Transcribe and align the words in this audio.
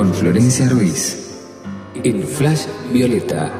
con 0.00 0.14
Florencia 0.14 0.66
Ruiz 0.66 1.42
en 2.02 2.22
Flash 2.26 2.64
Violeta. 2.90 3.52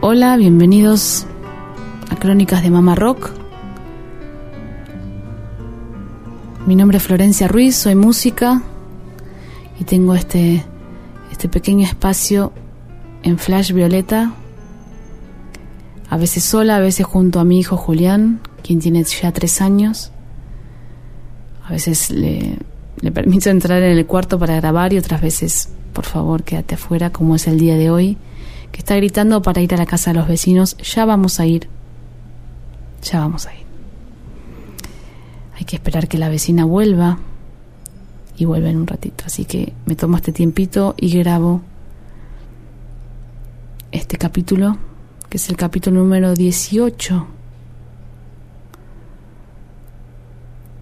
Hola, 0.00 0.38
bienvenidos 0.38 1.26
a 2.08 2.16
Crónicas 2.16 2.62
de 2.62 2.70
Mamá 2.70 2.94
Rock. 2.94 3.28
Mi 6.66 6.74
nombre 6.74 6.96
es 6.96 7.04
Florencia 7.04 7.48
Ruiz, 7.48 7.76
soy 7.76 7.96
música 7.96 8.62
y 9.78 9.84
tengo 9.84 10.14
este, 10.14 10.64
este 11.44 11.60
pequeño 11.60 11.86
espacio 11.86 12.54
en 13.22 13.38
Flash 13.38 13.72
Violeta, 13.72 14.32
a 16.08 16.16
veces 16.16 16.42
sola, 16.42 16.76
a 16.76 16.80
veces 16.80 17.04
junto 17.04 17.38
a 17.38 17.44
mi 17.44 17.58
hijo 17.58 17.76
Julián, 17.76 18.40
quien 18.62 18.78
tiene 18.78 19.04
ya 19.04 19.30
tres 19.30 19.60
años. 19.60 20.10
A 21.62 21.72
veces 21.72 22.08
le, 22.08 22.56
le 22.98 23.12
permito 23.12 23.50
entrar 23.50 23.82
en 23.82 23.98
el 23.98 24.06
cuarto 24.06 24.38
para 24.38 24.56
grabar 24.56 24.94
y 24.94 24.96
otras 24.96 25.20
veces, 25.20 25.68
por 25.92 26.06
favor, 26.06 26.44
quédate 26.44 26.76
afuera, 26.76 27.10
como 27.10 27.36
es 27.36 27.46
el 27.46 27.58
día 27.58 27.76
de 27.76 27.90
hoy, 27.90 28.16
que 28.72 28.78
está 28.78 28.96
gritando 28.96 29.42
para 29.42 29.60
ir 29.60 29.74
a 29.74 29.76
la 29.76 29.84
casa 29.84 30.12
de 30.12 30.20
los 30.20 30.26
vecinos. 30.26 30.78
Ya 30.78 31.04
vamos 31.04 31.40
a 31.40 31.46
ir. 31.46 31.68
Ya 33.02 33.18
vamos 33.20 33.46
a 33.46 33.54
ir. 33.54 33.66
Hay 35.58 35.66
que 35.66 35.76
esperar 35.76 36.08
que 36.08 36.16
la 36.16 36.30
vecina 36.30 36.64
vuelva 36.64 37.18
y 38.36 38.44
vuelve 38.44 38.70
en 38.70 38.76
un 38.78 38.86
ratito. 38.86 39.24
Así 39.26 39.44
que 39.44 39.72
me 39.86 39.96
tomo 39.96 40.16
este 40.16 40.32
tiempito 40.32 40.94
y 40.98 41.18
grabo 41.18 41.62
este 43.92 44.16
capítulo, 44.18 44.76
que 45.28 45.36
es 45.36 45.48
el 45.48 45.56
capítulo 45.56 46.00
número 46.00 46.34
18. 46.34 47.26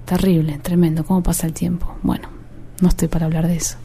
Terrible, 0.06 0.58
tremendo, 0.58 1.04
cómo 1.04 1.22
pasa 1.22 1.46
el 1.46 1.52
tiempo. 1.52 1.94
Bueno, 2.02 2.28
no 2.80 2.88
estoy 2.88 3.08
para 3.08 3.26
hablar 3.26 3.46
de 3.46 3.56
eso. 3.56 3.76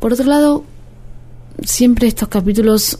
Por 0.00 0.12
otro 0.12 0.26
lado, 0.26 0.64
siempre 1.64 2.06
estos 2.06 2.28
capítulos, 2.28 2.98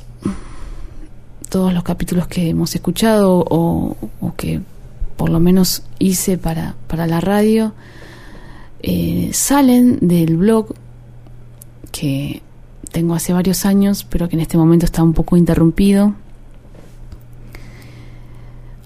todos 1.49 1.73
los 1.73 1.83
capítulos 1.83 2.27
que 2.27 2.49
hemos 2.49 2.75
escuchado 2.75 3.45
o, 3.49 3.97
o 4.21 4.35
que 4.35 4.61
por 5.17 5.31
lo 5.31 5.41
menos 5.41 5.83
hice 5.99 6.39
para, 6.39 6.77
para 6.87 7.07
la 7.07 7.21
radio, 7.21 7.73
eh, 8.83 9.31
salen 9.33 9.99
del 10.01 10.37
blog 10.37 10.75
que 11.91 12.43
tengo 12.91 13.15
hace 13.15 13.33
varios 13.33 13.67
años, 13.67 14.05
pero 14.05 14.29
que 14.29 14.37
en 14.37 14.41
este 14.41 14.57
momento 14.57 14.87
está 14.87 15.03
un 15.03 15.13
poco 15.13 15.37
interrumpido. 15.37 16.15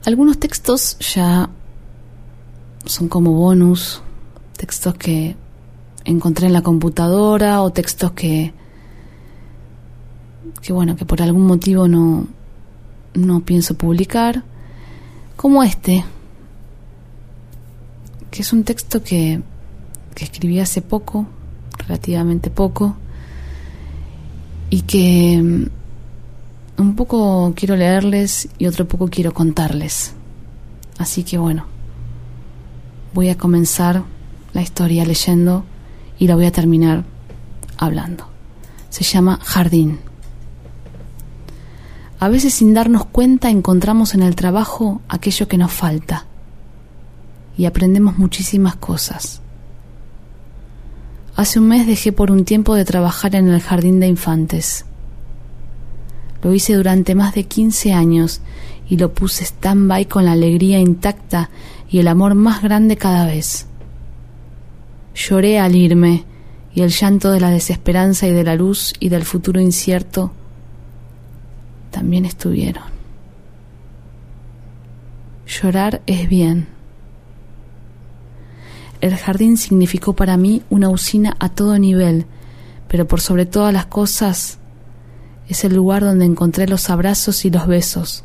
Algunos 0.05 0.39
textos 0.39 0.99
ya 0.99 1.51
son 2.85 3.09
como 3.09 3.33
bonus, 3.33 4.03
textos 4.57 4.95
que 4.95 5.37
encontré 6.05 6.47
en 6.47 6.53
la 6.53 6.63
computadora 6.63 7.63
o 7.63 7.71
textos 7.71 8.13
que 8.13 8.53
que 10.61 10.73
bueno, 10.73 10.97
que 10.97 11.05
por 11.05 11.23
algún 11.23 11.47
motivo 11.47 11.89
no 11.89 12.27
no 13.15 13.41
pienso 13.41 13.75
publicar, 13.75 14.43
como 15.37 15.63
este, 15.63 16.05
que 18.31 18.43
es 18.43 18.53
un 18.53 18.65
texto 18.65 19.03
que, 19.03 19.43
que 20.15 20.25
escribí 20.25 20.61
hace 20.61 20.83
poco, 20.83 21.27
relativamente 21.79 22.51
poco, 22.51 22.97
y 24.71 24.83
que 24.83 25.41
mm, 25.43 26.81
un 26.81 26.97
poco 26.97 27.53
quiero 27.55 27.77
leerles 27.77 28.49
y 28.59 28.67
otro 28.67 28.89
poco 28.89 29.09
quiero 29.09 29.35
contarles. 29.35 30.15
Así 30.99 31.25
que 31.25 31.39
bueno, 31.39 31.67
voy 33.15 33.29
a 33.29 33.37
comenzar 33.37 34.05
la 34.53 34.63
historia 34.63 35.05
leyendo 35.05 35.65
y 36.19 36.27
la 36.27 36.35
voy 36.35 36.47
a 36.47 36.53
terminar 36.53 37.05
hablando. 37.77 38.27
Se 38.89 39.05
llama 39.05 39.39
Jardín. 39.43 40.01
A 42.19 42.29
veces 42.29 42.55
sin 42.55 42.73
darnos 42.73 43.05
cuenta 43.07 43.51
encontramos 43.51 44.15
en 44.15 44.23
el 44.23 44.37
trabajo 44.37 45.03
aquello 45.09 45.49
que 45.49 45.59
nos 45.59 45.73
falta 45.73 46.27
y 47.59 47.67
aprendemos 47.67 48.17
muchísimas 48.17 48.77
cosas. 48.77 49.42
Hace 51.35 51.59
un 51.59 51.69
mes 51.69 51.87
dejé 51.87 52.13
por 52.13 52.31
un 52.31 52.45
tiempo 52.45 52.75
de 52.75 52.85
trabajar 52.85 53.35
en 53.35 53.49
el 53.49 53.61
jardín 53.61 54.01
de 54.01 54.07
infantes. 54.07 54.85
Lo 56.43 56.53
hice 56.53 56.75
durante 56.75 57.15
más 57.15 57.35
de 57.35 57.45
15 57.45 57.93
años 57.93 58.41
y 58.89 58.97
lo 58.99 59.15
puse 59.15 59.45
stand-by 59.45 60.07
con 60.07 60.27
la 60.27 60.33
alegría 60.33 60.79
intacta 60.79 61.51
y 61.89 62.01
el 62.01 62.09
amor 62.09 62.35
más 62.35 62.63
grande 62.63 62.97
cada 62.97 63.27
vez. 63.27 63.67
Lloré 65.15 65.59
al 65.59 65.75
irme 65.75 66.25
y 66.75 66.83
el 66.83 66.91
llanto 66.91 67.31
de 67.31 67.41
la 67.41 67.51
desesperanza 67.51 68.27
y 68.27 68.33
de 68.33 68.45
la 68.45 68.55
luz 68.55 68.93
y 68.99 69.09
del 69.09 69.25
futuro 69.25 69.61
incierto 69.61 70.33
también 71.91 72.25
estuvieron. 72.25 72.85
Llorar 75.47 76.03
es 76.07 76.29
bien. 76.29 76.72
El 79.03 79.17
jardín 79.17 79.57
significó 79.57 80.13
para 80.13 80.37
mí 80.37 80.63
una 80.71 80.89
usina 80.89 81.35
a 81.41 81.49
todo 81.49 81.77
nivel, 81.77 82.25
pero 82.87 83.09
por 83.09 83.21
sobre 83.21 83.47
todas 83.47 83.75
las 83.75 83.87
cosas 83.87 84.59
es 85.49 85.65
el 85.65 85.75
lugar 85.75 86.03
donde 86.03 86.25
encontré 86.25 86.69
los 86.69 86.89
abrazos 86.89 87.45
y 87.45 87.51
los 87.51 87.67
besos. 87.67 88.23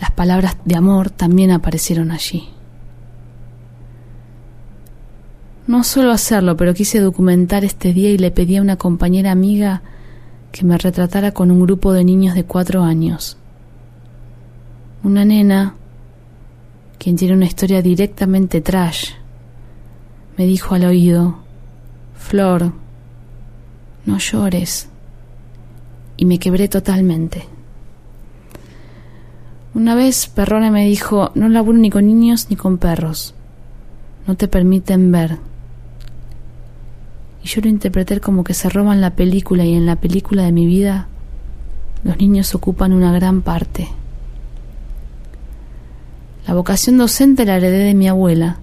Las 0.00 0.12
palabras 0.12 0.56
de 0.64 0.76
amor 0.76 1.10
también 1.10 1.50
aparecieron 1.50 2.12
allí. 2.12 2.48
No 5.66 5.82
suelo 5.82 6.12
hacerlo, 6.12 6.56
pero 6.56 6.72
quise 6.72 7.00
documentar 7.00 7.64
este 7.64 7.92
día 7.92 8.10
y 8.10 8.18
le 8.18 8.30
pedí 8.30 8.56
a 8.56 8.62
una 8.62 8.76
compañera 8.76 9.32
amiga 9.32 9.82
que 10.52 10.64
me 10.64 10.78
retratara 10.78 11.32
con 11.32 11.50
un 11.50 11.60
grupo 11.60 11.92
de 11.92 12.04
niños 12.04 12.36
de 12.36 12.44
cuatro 12.44 12.84
años. 12.84 13.36
Una 15.02 15.24
nena, 15.24 15.74
quien 16.98 17.16
tiene 17.16 17.34
una 17.34 17.46
historia 17.46 17.82
directamente 17.82 18.60
trash, 18.60 19.14
me 20.40 20.46
dijo 20.46 20.74
al 20.74 20.86
oído, 20.86 21.34
Flor, 22.16 22.72
no 24.06 24.16
llores. 24.16 24.88
Y 26.16 26.24
me 26.24 26.38
quebré 26.38 26.66
totalmente. 26.66 27.44
Una 29.74 29.94
vez 29.94 30.28
Perrone 30.28 30.70
me 30.70 30.86
dijo, 30.86 31.30
no 31.34 31.50
laburo 31.50 31.76
ni 31.76 31.90
con 31.90 32.06
niños 32.06 32.46
ni 32.48 32.56
con 32.56 32.78
perros. 32.78 33.34
No 34.26 34.34
te 34.34 34.48
permiten 34.48 35.12
ver. 35.12 35.36
Y 37.44 37.48
yo 37.48 37.60
lo 37.60 37.68
interpreté 37.68 38.18
como 38.20 38.42
que 38.42 38.54
se 38.54 38.70
roban 38.70 39.02
la 39.02 39.10
película 39.10 39.66
y 39.66 39.74
en 39.74 39.84
la 39.84 39.96
película 39.96 40.44
de 40.44 40.52
mi 40.52 40.64
vida 40.64 41.06
los 42.02 42.16
niños 42.16 42.54
ocupan 42.54 42.94
una 42.94 43.12
gran 43.12 43.42
parte. 43.42 43.88
La 46.46 46.54
vocación 46.54 46.96
docente 46.96 47.44
la 47.44 47.58
heredé 47.58 47.84
de 47.84 47.94
mi 47.94 48.08
abuela 48.08 48.56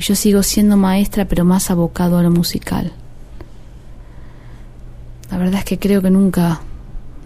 y 0.00 0.02
yo 0.02 0.14
sigo 0.14 0.42
siendo 0.42 0.78
maestra 0.78 1.26
pero 1.26 1.44
más 1.44 1.70
abocado 1.70 2.16
a 2.16 2.22
lo 2.22 2.30
musical. 2.30 2.92
La 5.30 5.36
verdad 5.36 5.58
es 5.58 5.64
que 5.66 5.78
creo 5.78 6.00
que 6.00 6.10
nunca, 6.10 6.62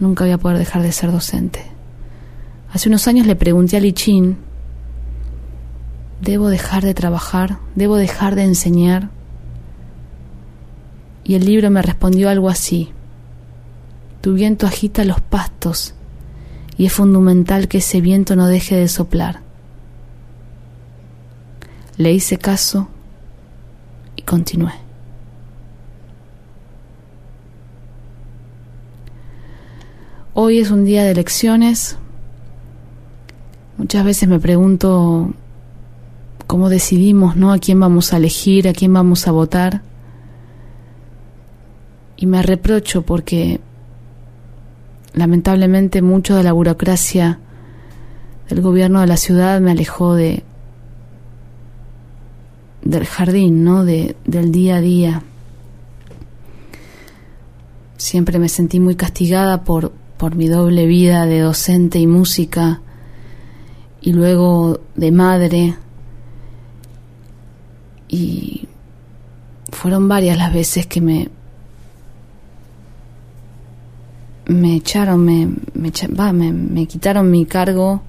nunca 0.00 0.24
voy 0.24 0.32
a 0.32 0.38
poder 0.38 0.58
dejar 0.58 0.82
de 0.82 0.90
ser 0.90 1.12
docente. 1.12 1.64
Hace 2.72 2.88
unos 2.88 3.06
años 3.06 3.28
le 3.28 3.36
pregunté 3.36 3.76
a 3.76 3.80
Lichin, 3.80 4.36
¿debo 6.20 6.48
dejar 6.48 6.82
de 6.82 6.94
trabajar? 6.94 7.58
¿Debo 7.76 7.94
dejar 7.94 8.34
de 8.34 8.42
enseñar? 8.42 9.10
Y 11.22 11.36
el 11.36 11.44
libro 11.44 11.70
me 11.70 11.80
respondió 11.80 12.28
algo 12.28 12.50
así, 12.50 12.90
tu 14.20 14.34
viento 14.34 14.66
agita 14.66 15.04
los 15.04 15.20
pastos 15.20 15.94
y 16.76 16.86
es 16.86 16.92
fundamental 16.92 17.68
que 17.68 17.78
ese 17.78 18.00
viento 18.00 18.34
no 18.34 18.48
deje 18.48 18.74
de 18.74 18.88
soplar. 18.88 19.43
Le 21.96 22.12
hice 22.12 22.38
caso 22.38 22.88
y 24.16 24.22
continué. 24.22 24.72
Hoy 30.32 30.58
es 30.58 30.72
un 30.72 30.84
día 30.84 31.04
de 31.04 31.12
elecciones. 31.12 31.96
Muchas 33.78 34.04
veces 34.04 34.28
me 34.28 34.40
pregunto 34.40 35.32
cómo 36.48 36.68
decidimos, 36.68 37.36
¿no? 37.36 37.52
A 37.52 37.58
quién 37.58 37.78
vamos 37.78 38.12
a 38.12 38.16
elegir, 38.16 38.66
a 38.66 38.72
quién 38.72 38.92
vamos 38.92 39.28
a 39.28 39.30
votar. 39.30 39.82
Y 42.16 42.26
me 42.26 42.42
reprocho 42.42 43.02
porque 43.02 43.60
lamentablemente 45.12 46.02
mucho 46.02 46.34
de 46.34 46.42
la 46.42 46.52
burocracia 46.52 47.38
del 48.48 48.60
gobierno 48.60 49.00
de 49.00 49.06
la 49.06 49.16
ciudad 49.16 49.60
me 49.60 49.70
alejó 49.70 50.14
de 50.14 50.42
del 52.84 53.06
jardín, 53.06 53.64
¿no? 53.64 53.84
De, 53.84 54.16
del 54.24 54.52
día 54.52 54.76
a 54.76 54.80
día. 54.80 55.22
Siempre 57.96 58.38
me 58.38 58.48
sentí 58.48 58.78
muy 58.80 58.94
castigada 58.94 59.64
por, 59.64 59.92
por 60.16 60.36
mi 60.36 60.46
doble 60.46 60.86
vida 60.86 61.26
de 61.26 61.40
docente 61.40 61.98
y 61.98 62.06
música 62.06 62.80
y 64.00 64.12
luego 64.12 64.80
de 64.94 65.10
madre. 65.10 65.76
Y 68.08 68.68
fueron 69.72 70.06
varias 70.06 70.38
las 70.38 70.52
veces 70.52 70.86
que 70.86 71.00
me 71.00 71.30
me 74.46 74.76
echaron, 74.76 75.24
me, 75.24 75.48
me, 75.72 76.86
quitaron 76.86 77.30
mi 77.30 77.46
cargo 77.46 78.02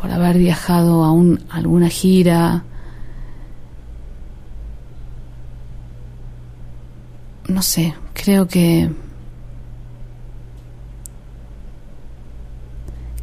por 0.00 0.10
haber 0.10 0.38
viajado 0.38 1.04
a, 1.04 1.12
un, 1.12 1.40
a 1.50 1.56
alguna 1.56 1.88
gira. 1.88 2.64
No 7.50 7.62
sé, 7.62 7.94
creo 8.14 8.46
que 8.46 8.88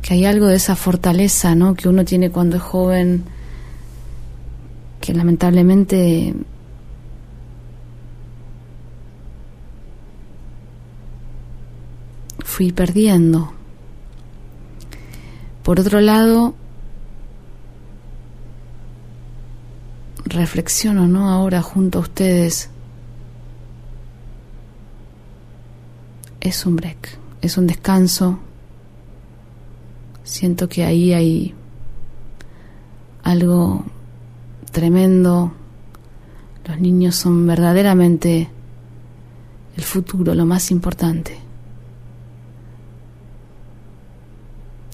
que 0.01 0.13
hay 0.13 0.25
algo 0.25 0.47
de 0.47 0.55
esa 0.57 0.75
fortaleza 0.75 1.55
¿no? 1.55 1.75
que 1.75 1.87
uno 1.87 2.03
tiene 2.03 2.29
cuando 2.29 2.57
es 2.57 2.61
joven, 2.61 3.23
que 4.99 5.13
lamentablemente 5.13 6.33
fui 12.43 12.73
perdiendo. 12.73 13.53
Por 15.63 15.79
otro 15.79 16.01
lado, 16.01 16.53
reflexiono, 20.25 21.07
¿no? 21.07 21.29
Ahora 21.29 21.61
junto 21.61 21.99
a 21.99 22.01
ustedes. 22.01 22.69
Es 26.47 26.65
un 26.65 26.77
break, 26.77 27.19
es 27.41 27.57
un 27.57 27.67
descanso, 27.67 28.39
Siento 30.27 30.67
que 30.67 30.83
ahí 30.83 31.13
hay 31.13 31.55
algo 33.23 33.85
tremendo. 34.73 35.53
Los 36.67 36.81
niños 36.81 37.15
son 37.15 37.47
verdaderamente 37.47 38.49
el 39.77 39.83
futuro, 39.83 40.35
lo 40.35 40.45
más 40.45 40.69
importante. 40.69 41.39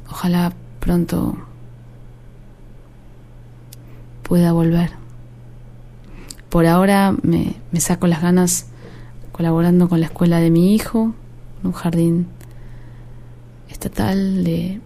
Ojalá 0.08 0.54
pronto 0.80 1.36
pueda 4.22 4.52
volver. 4.52 4.92
Por 6.50 6.68
ahora 6.68 7.16
me, 7.24 7.56
saco 7.80 8.06
las 8.06 8.22
ganas 8.22 8.68
colaborando 9.32 9.90
con 9.90 10.00
la 10.00 10.06
escuela 10.06 10.40
de 10.40 10.52
mi 10.52 10.76
hijo, 10.76 11.16
un 11.64 11.72
jardín 11.72 12.28
estatal 13.70 14.44
de 14.44 14.82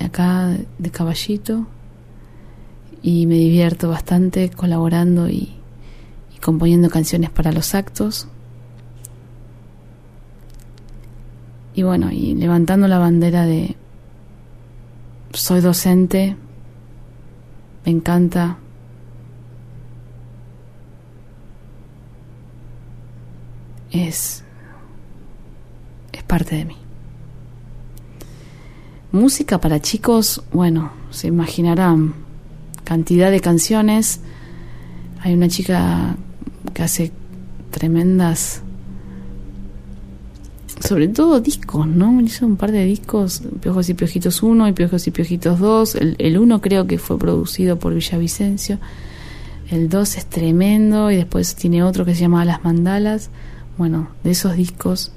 acá 0.00 0.56
de 0.78 0.90
caballito 0.90 1.66
y 3.02 3.26
me 3.26 3.34
divierto 3.36 3.88
bastante 3.88 4.50
colaborando 4.50 5.28
y, 5.28 5.52
componiendo 6.42 6.88
canciones 6.90 7.30
para 7.30 7.50
los 7.50 7.74
actos. 7.74 8.28
Y 11.74 11.82
bueno, 11.82 12.12
y 12.12 12.34
levantando 12.36 12.86
la 12.86 12.98
bandera 12.98 13.44
de 13.46 13.74
soy 15.32 15.60
docente, 15.60 16.36
me 17.84 17.90
encanta. 17.92 18.58
Es 23.90 24.45
parte 26.26 26.56
de 26.56 26.64
mí. 26.64 26.76
Música 29.12 29.60
para 29.60 29.80
chicos, 29.80 30.42
bueno, 30.52 30.90
se 31.10 31.28
imaginarán 31.28 32.14
cantidad 32.84 33.30
de 33.30 33.40
canciones. 33.40 34.20
Hay 35.20 35.34
una 35.34 35.48
chica 35.48 36.16
que 36.74 36.82
hace 36.82 37.12
tremendas, 37.70 38.62
sobre 40.86 41.08
todo 41.08 41.40
discos, 41.40 41.86
¿no? 41.86 42.20
Hizo 42.20 42.46
un 42.46 42.56
par 42.56 42.72
de 42.72 42.84
discos, 42.84 43.42
Piojos 43.60 43.88
y 43.88 43.94
Piojitos 43.94 44.42
1 44.42 44.68
y 44.68 44.72
Piojos 44.72 45.06
y 45.06 45.10
Piojitos 45.10 45.58
2. 45.58 45.94
El, 45.96 46.16
el 46.18 46.38
1 46.38 46.60
creo 46.60 46.86
que 46.86 46.98
fue 46.98 47.18
producido 47.18 47.78
por 47.78 47.94
Villavicencio. 47.94 48.78
El 49.70 49.88
2 49.88 50.16
es 50.16 50.26
tremendo 50.26 51.10
y 51.10 51.16
después 51.16 51.54
tiene 51.56 51.82
otro 51.82 52.04
que 52.04 52.14
se 52.14 52.20
llama 52.20 52.44
Las 52.44 52.62
Mandalas. 52.64 53.30
Bueno, 53.78 54.08
de 54.22 54.30
esos 54.30 54.56
discos, 54.56 55.12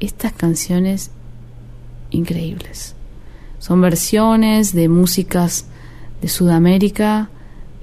estas 0.00 0.32
canciones 0.32 1.10
increíbles. 2.10 2.94
Son 3.58 3.80
versiones 3.80 4.72
de 4.72 4.88
músicas 4.88 5.66
de 6.20 6.28
Sudamérica 6.28 7.30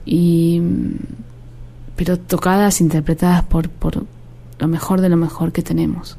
y 0.06 0.62
pero 1.96 2.18
tocadas, 2.18 2.82
interpretadas 2.82 3.44
por, 3.44 3.70
por 3.70 4.06
lo 4.60 4.68
mejor 4.68 5.02
de 5.02 5.10
lo 5.10 5.18
mejor 5.18 5.52
que 5.52 5.62
tenemos. 5.62 6.18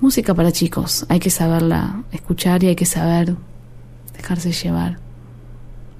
Música 0.00 0.34
para 0.34 0.50
chicos, 0.50 1.06
hay 1.08 1.20
que 1.20 1.30
saberla 1.30 2.02
escuchar 2.10 2.64
y 2.64 2.68
hay 2.68 2.76
que 2.76 2.86
saber 2.86 3.36
dejarse 4.16 4.52
llevar. 4.52 4.98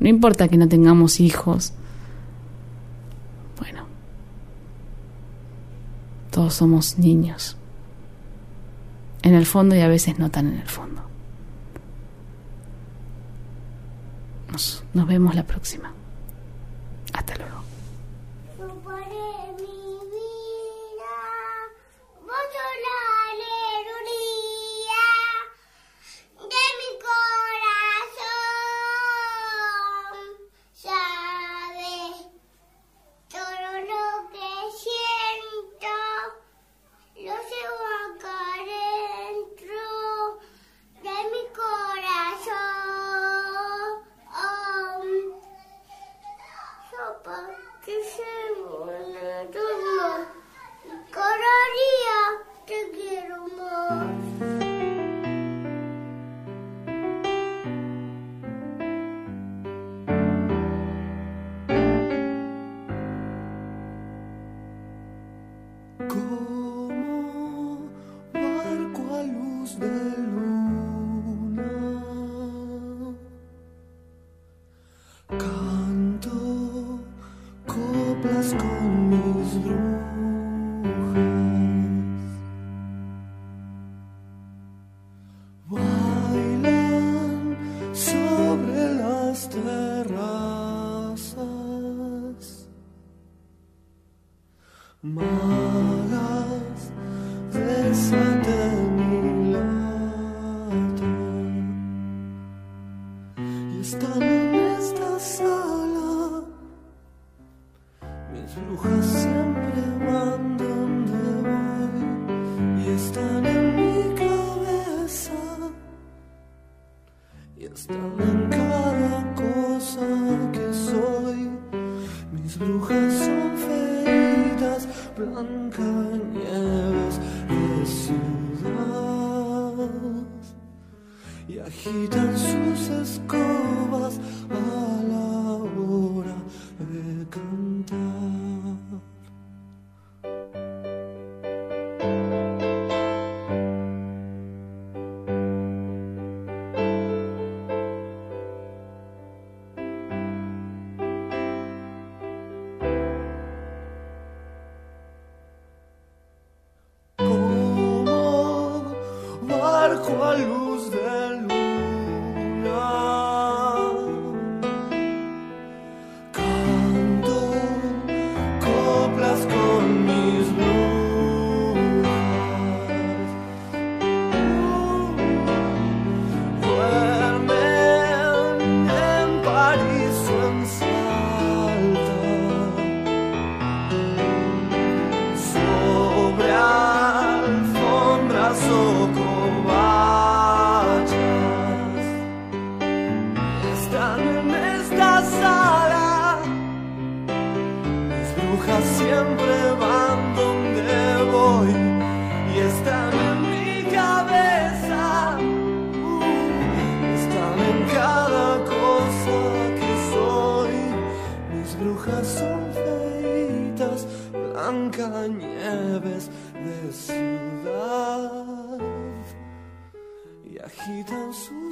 No 0.00 0.08
importa 0.08 0.48
que 0.48 0.56
no 0.56 0.66
tengamos 0.66 1.20
hijos. 1.20 1.72
Bueno, 3.58 3.84
todos 6.30 6.54
somos 6.54 6.98
niños. 6.98 7.56
En 9.22 9.34
el 9.34 9.46
fondo 9.46 9.76
y 9.76 9.80
a 9.80 9.88
veces 9.88 10.18
no 10.18 10.30
tan 10.30 10.48
en 10.48 10.60
el 10.60 10.68
fondo. 10.68 11.02
Nos, 14.50 14.84
vemos 14.92 15.34
la 15.34 15.44
próxima. 15.44 15.92
Hasta 17.14 17.36
luego. 17.36 17.62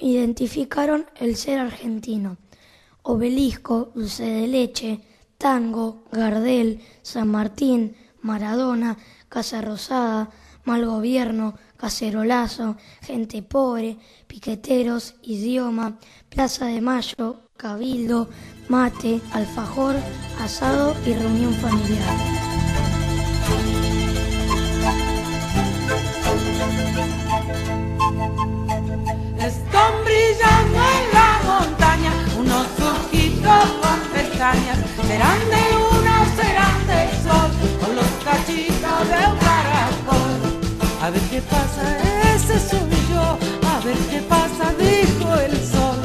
identificaron 0.00 1.06
el 1.16 1.36
ser 1.36 1.58
argentino. 1.58 2.36
Obelisco, 3.02 3.90
dulce 3.94 4.24
de 4.24 4.46
leche, 4.46 5.00
tango, 5.38 6.04
Gardel, 6.12 6.80
San 7.02 7.28
Martín, 7.28 7.96
Maradona, 8.20 8.98
Casa 9.28 9.62
Rosada, 9.62 10.30
mal 10.64 10.84
gobierno, 10.84 11.54
cacerolazo, 11.76 12.76
gente 13.00 13.42
pobre, 13.42 13.96
piqueteros, 14.26 15.14
idioma, 15.22 15.98
Plaza 16.28 16.66
de 16.66 16.80
Mayo, 16.80 17.42
cabildo, 17.56 18.28
mate, 18.68 19.20
alfajor, 19.32 19.96
asado 20.40 20.94
y 21.06 21.14
reunión 21.14 21.54
familiar. 21.54 22.47
Con 33.80 33.98
pestañas. 34.12 34.78
Serán 35.06 35.40
de 35.52 35.62
luna 35.74 36.16
serán 36.36 36.80
de 36.90 37.00
sol, 37.24 37.50
con 37.80 37.96
los 37.96 38.10
cachitos 38.24 39.00
de 39.12 39.20
un 39.30 39.38
caracol. 39.48 40.36
A 41.02 41.10
ver 41.10 41.22
qué 41.30 41.40
pasa, 41.42 41.82
ese 42.34 42.58
soy 42.70 42.98
yo. 43.12 43.38
A 43.72 43.80
ver 43.84 43.98
qué 44.10 44.20
pasa, 44.22 44.64
dijo 44.78 45.34
el 45.34 45.56
sol. 45.72 45.98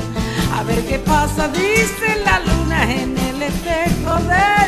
A 0.58 0.64
ver 0.64 0.86
qué 0.86 1.00
pasa, 1.00 1.48
dice 1.48 2.22
la 2.26 2.40
luna 2.40 2.80
en 2.92 3.18
el 3.18 3.42
espejo 3.42 4.16
de 4.32 4.63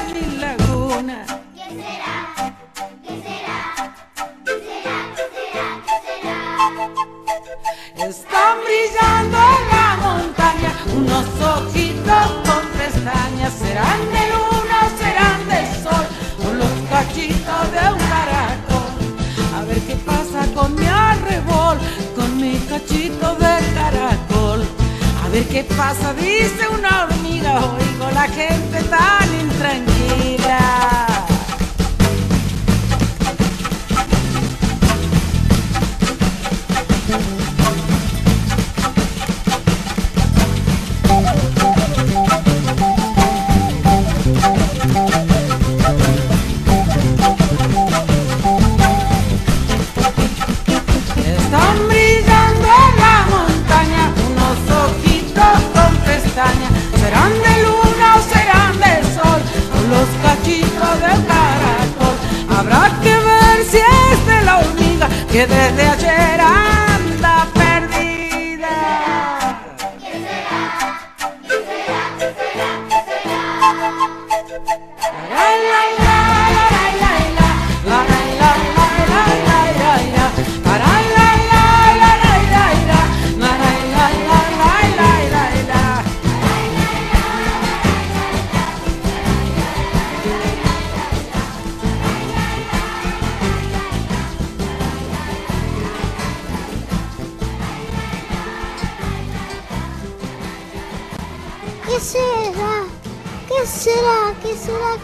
qué 25.55 25.63
pasa, 25.63 26.13
dice 26.15 26.67
una 26.67 27.05
hormiga, 27.05 27.61
oigo 27.61 28.11
la 28.11 28.27
gente 28.27 28.83
tan 28.89 29.24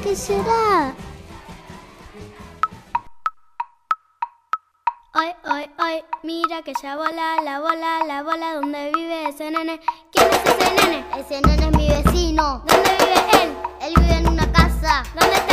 qué 0.04 0.16
será? 0.16 0.94
Hoy, 5.14 5.28
hoy, 5.44 5.70
hoy, 5.80 6.04
mira 6.24 6.62
que 6.62 6.74
ya 6.82 6.96
bola, 6.96 7.42
la 7.44 7.60
bola, 7.60 8.06
la 8.08 8.24
bola, 8.24 8.56
¿dónde 8.56 8.92
vive 8.96 9.30
ese 9.30 9.52
nene? 9.52 9.80
¿Quién 10.12 10.28
es 10.32 10.42
ese 10.46 10.88
nene? 10.88 11.06
Ese 11.18 11.42
nene 11.42 11.66
es 11.66 11.76
mi 11.76 11.90
vecino. 11.90 12.64
¿Dónde 12.66 12.90
vive 13.00 13.44
él? 13.44 13.54
Él 13.82 13.94
vive 13.98 14.16
en 14.16 14.28
una 14.30 14.52
casa. 14.52 15.04
¿Dónde 15.14 15.36
está? 15.36 15.51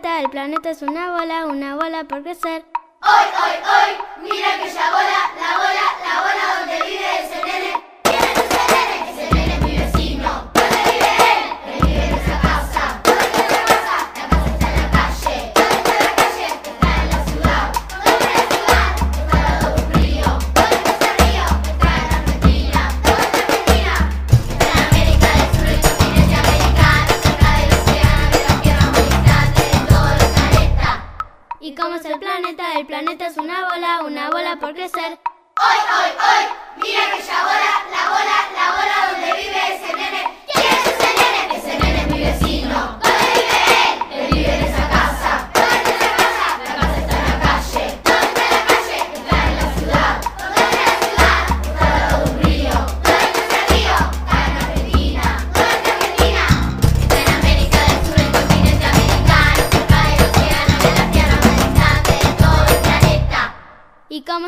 planeta, 0.00 0.20
el 0.20 0.30
planeta 0.30 0.70
es 0.70 0.82
una 0.82 1.10
bola, 1.10 1.46
una 1.46 1.76
bola 1.76 2.04
por 2.04 2.22
crecer. 2.22 2.64
Hoy, 3.02 3.26
hoy, 3.42 3.56
hoy, 3.64 4.28
mira 4.30 4.54
aquella 4.54 4.90
bola, 4.90 5.30
la 5.40 5.56
bola, 5.56 5.86
la 6.04 6.20
bola 6.20 6.58
donde 6.58 6.82
vive 6.86 7.22
ese 7.22 7.42
nene 7.44 7.75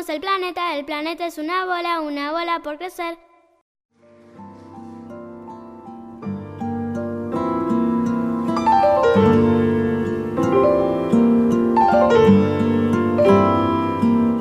el 0.09 0.21
planeta, 0.21 0.75
el 0.75 0.85
planeta 0.85 1.25
es 1.27 1.37
una 1.37 1.65
bola, 1.65 2.01
una 2.01 2.31
bola 2.31 2.61
por 2.63 2.77
crecer. 2.77 3.17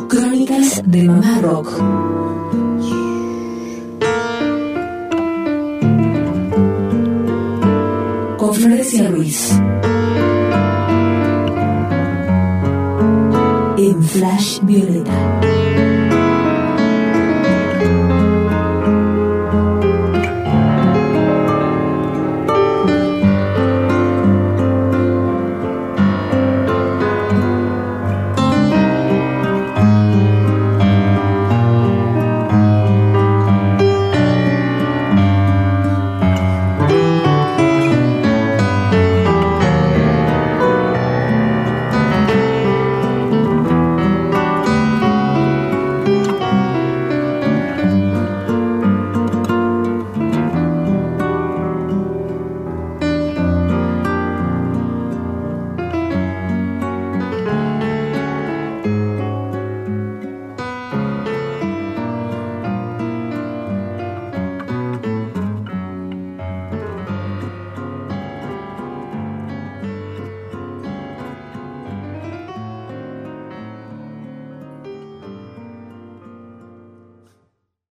Crónicas 0.08 0.82
de 0.90 1.02
Mamá 1.04 1.38
Rock. 1.42 2.08
Florencia 8.58 9.08
Ruiz. 9.08 9.52
Flash 13.94 14.60
Violeta. 14.60 15.67